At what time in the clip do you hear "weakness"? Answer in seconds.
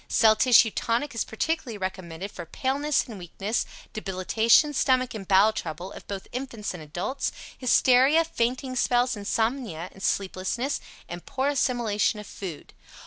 3.19-3.67